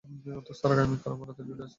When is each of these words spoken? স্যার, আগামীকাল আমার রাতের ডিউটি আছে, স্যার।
স্যার, 0.05 0.71
আগামীকাল 0.75 1.11
আমার 1.13 1.27
রাতের 1.27 1.45
ডিউটি 1.47 1.61
আছে, 1.61 1.67
স্যার। 1.67 1.69